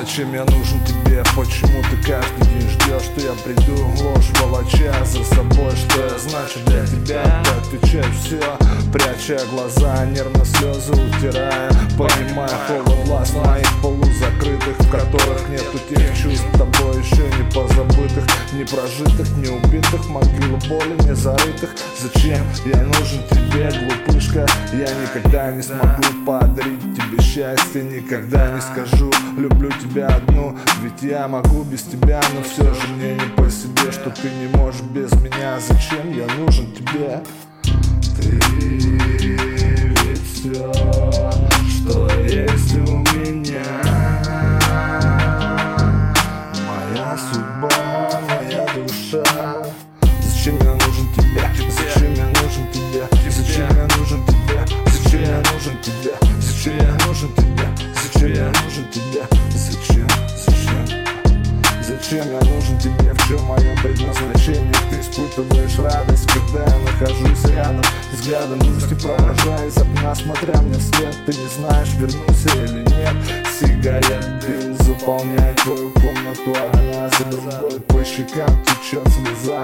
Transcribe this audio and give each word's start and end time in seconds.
Зачем 0.00 0.32
я 0.32 0.44
нужен 0.44 0.78
тебе? 0.86 1.24
Почему 1.34 1.82
ты 1.90 1.96
каждый 2.06 2.46
день 2.46 2.70
ждешь, 2.70 3.02
что 3.02 3.20
я 3.20 3.32
приду 3.32 3.74
ложь 4.00 4.30
волоча 4.40 4.94
за 5.04 5.24
собой? 5.24 5.72
Что 5.74 6.02
я 6.02 6.18
значу 6.20 6.60
для 6.66 6.86
тебя? 6.86 7.42
Ты 7.42 7.76
отвечаешь 7.76 8.14
все, 8.22 8.40
пряча 8.92 9.44
глаза, 9.50 10.06
нервно 10.06 10.44
слезы 10.44 10.92
утирая 10.92 11.68
Понимая 11.98 12.48
холод 12.68 13.06
глаз 13.06 13.32
моих 13.34 13.68
полузакрытых 13.82 14.78
В 14.78 14.88
которых 14.88 15.48
нету 15.48 15.80
тех 15.88 16.16
чувств 16.16 16.46
тобой 16.52 17.02
еще 17.02 17.24
не 18.58 18.64
прожитых, 18.64 19.28
не 19.36 19.48
убитых, 19.48 20.08
могилы 20.08 20.58
боли 20.68 20.96
не 21.04 21.14
зарытых 21.14 21.70
Зачем 21.96 22.44
я 22.66 22.82
нужен 22.82 23.22
тебе, 23.30 23.70
глупышка? 23.70 24.46
Я 24.72 24.88
никогда 25.00 25.52
не 25.52 25.62
смогу 25.62 26.02
подарить 26.26 26.80
тебе 26.80 27.22
счастье 27.22 27.84
Никогда 27.84 28.50
не 28.50 28.60
скажу, 28.60 29.12
люблю 29.36 29.70
тебя 29.80 30.08
одну 30.08 30.58
Ведь 30.82 31.02
я 31.02 31.28
могу 31.28 31.62
без 31.62 31.82
тебя, 31.82 32.20
но 32.34 32.42
все 32.42 32.74
же 32.74 32.88
мне 32.96 33.14
не 33.14 33.28
по 33.36 33.48
себе 33.48 33.92
Что 33.92 34.10
ты 34.10 34.28
не 34.28 34.48
можешь 34.58 34.82
без 34.82 35.12
меня, 35.12 35.60
зачем 35.60 36.12
я 36.12 36.26
нужен 36.34 36.72
тебе? 36.72 37.22
Зачем 50.38 50.56
я 50.58 50.72
нужен 50.72 51.08
тебе? 51.14 51.50
Зачем 51.68 52.14
я 52.14 52.26
нужен 52.26 52.70
тебе? 52.72 53.08
Зачем 53.28 53.68
я 53.76 53.88
нужен 53.98 54.24
тебе? 54.24 54.64
Зачем 54.86 55.20
я 55.20 55.42
нужен 55.52 55.82
тебе? 55.82 56.14
Зачем 56.40 56.78
я 56.78 57.06
нужен 57.06 57.32
тебе? 57.34 57.68
Зачем 58.00 58.32
я 58.32 58.46
нужен 58.46 58.88
тебе? 58.92 59.26
Зачем? 59.50 60.08
Зачем? 60.36 60.86
Зачем 61.82 62.30
я 62.30 62.40
нужен 62.54 62.78
тебе? 62.78 63.12
В 63.14 63.26
чем 63.26 63.44
мое 63.46 63.76
предназначение? 63.82 64.72
Ты 64.88 65.00
испытываешь 65.00 65.76
радость, 65.80 66.30
когда 66.32 66.64
я 66.64 66.78
нахожусь 66.84 67.44
рядом 67.52 67.82
Взглядом 68.12 68.58
грусти 68.60 68.94
провожая 68.94 69.66
из 69.66 69.76
окна, 69.76 70.14
смотря 70.14 70.60
мне 70.62 70.78
вслед 70.78 71.16
Ты 71.26 71.32
не 71.32 71.48
знаешь, 71.48 71.94
вернусь 71.94 72.46
или 72.54 72.84
нет 72.84 73.16
Сигарет, 73.58 74.38
дым 74.38 74.76
заполняет 74.86 75.56
твою 75.56 75.90
комнату 75.90 76.54
А 76.54 76.70
она 76.78 77.08
за 77.10 77.24
другой 77.24 77.80
по 77.80 78.04
щекам 78.04 78.64
течет 78.64 79.02
слеза 79.08 79.62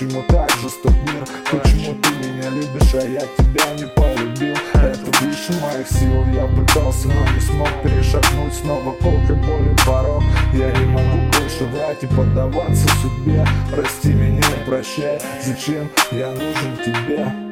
почему 0.00 0.22
так 0.28 0.50
жесток 0.62 0.92
мир? 0.92 1.26
Почему 1.50 1.94
ты 1.94 2.10
меня 2.26 2.48
любишь, 2.50 2.94
а 2.94 3.06
я 3.06 3.20
тебя 3.20 3.74
не 3.76 3.86
полюбил? 3.94 4.56
Это 4.74 5.24
выше 5.24 5.52
моих 5.60 5.86
сил, 5.88 6.24
я 6.32 6.46
пытался, 6.46 7.08
но 7.08 7.34
не 7.34 7.40
смог 7.40 7.68
перешагнуть. 7.82 8.54
Снова 8.54 8.92
колкой 8.92 9.36
боли 9.36 9.76
порог. 9.86 10.22
Я 10.54 10.70
не 10.72 10.86
могу 10.86 11.30
больше 11.32 11.64
врать 11.64 12.02
и 12.02 12.06
поддаваться 12.06 12.88
судьбе. 13.02 13.46
Прости 13.70 14.12
меня 14.14 14.42
прощай, 14.64 15.20
зачем 15.44 15.90
я 16.12 16.30
нужен 16.30 16.76
тебе? 16.84 17.49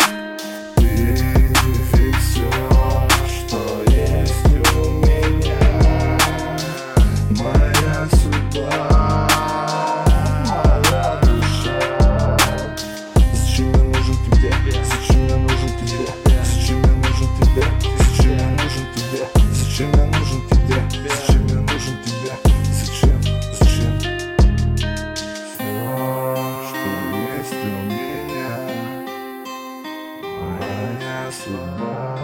Судьба 31.31 32.19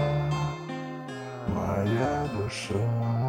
Моя 1.48 2.26
душа 2.32 3.23